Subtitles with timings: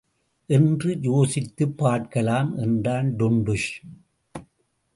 [0.47, 2.57] என்று யோசித்துப் பார்க்கலாம்!
[2.57, 3.69] என்றான் டுண்டுஷ்.